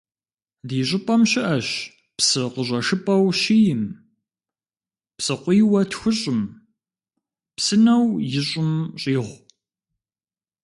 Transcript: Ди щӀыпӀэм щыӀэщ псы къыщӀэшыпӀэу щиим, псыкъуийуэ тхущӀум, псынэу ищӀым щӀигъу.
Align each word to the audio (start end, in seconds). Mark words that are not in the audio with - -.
Ди 0.67 0.79
щӀыпӀэм 0.87 1.21
щыӀэщ 1.31 1.67
псы 2.17 2.41
къыщӀэшыпӀэу 2.53 3.27
щиим, 3.39 3.83
псыкъуийуэ 5.17 5.81
тхущӀум, 5.91 6.41
псынэу 7.55 8.05
ищӀым 8.39 8.71
щӀигъу. 9.01 9.39